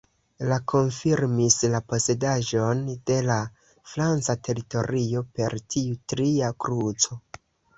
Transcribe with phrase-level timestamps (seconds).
[0.51, 3.37] Li konfirmis la posedaĵon de la
[3.93, 7.21] franca teritorio per tiu tria kruco.